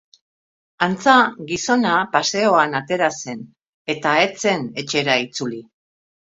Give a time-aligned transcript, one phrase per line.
[0.85, 1.11] Antza,
[1.51, 3.45] gizona paseoan atera zen,
[3.95, 5.63] eta ez zen etxera itzuli.